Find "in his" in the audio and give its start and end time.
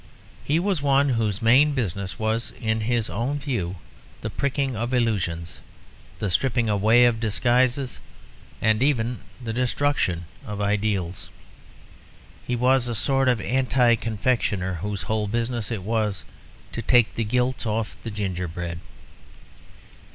2.59-3.07